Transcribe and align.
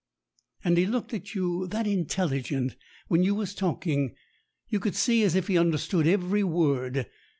And 0.63 0.77
he 0.77 0.87
looked 0.87 1.13
at 1.13 1.35
you 1.35 1.67
that 1.67 1.85
intelligent, 1.85 2.75
when 3.07 3.21
you 3.21 3.35
was 3.35 3.53
talking, 3.53 4.15
you 4.67 4.79
could 4.79 4.95
see 4.95 5.21
as 5.23 5.35
he 5.35 5.57
understood 5.59 6.07
every 6.07 6.43
word. 6.43 7.05